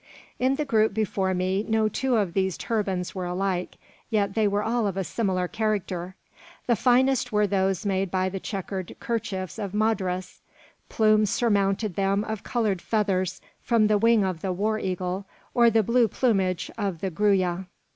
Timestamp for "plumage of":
16.07-17.01